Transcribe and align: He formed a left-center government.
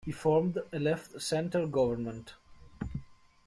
He 0.03 0.11
formed 0.11 0.57
a 0.73 0.79
left-center 0.79 1.67
government. 1.67 2.33